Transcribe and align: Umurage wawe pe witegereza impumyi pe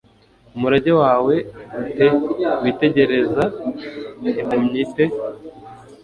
Umurage 0.55 0.91
wawe 1.01 1.35
pe 1.95 2.07
witegereza 2.61 3.43
impumyi 4.41 4.83
pe 4.93 5.05